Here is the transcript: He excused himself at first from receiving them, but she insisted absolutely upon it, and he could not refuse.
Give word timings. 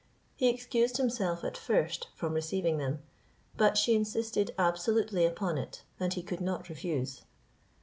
He 0.35 0.49
excused 0.49 0.97
himself 0.97 1.43
at 1.43 1.55
first 1.55 2.07
from 2.15 2.33
receiving 2.33 2.79
them, 2.79 3.03
but 3.55 3.77
she 3.77 3.93
insisted 3.93 4.49
absolutely 4.57 5.25
upon 5.27 5.59
it, 5.59 5.83
and 5.99 6.11
he 6.11 6.23
could 6.23 6.41
not 6.41 6.69
refuse. 6.69 7.21